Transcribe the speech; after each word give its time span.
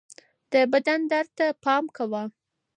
د 0.51 0.53
بدن 0.71 0.99
درد 1.11 1.29
ته 1.37 1.47
پام 1.63 1.83
کوه 1.95 2.23